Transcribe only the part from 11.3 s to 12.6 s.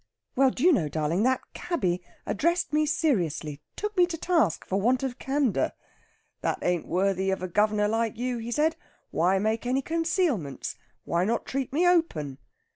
treat me open?'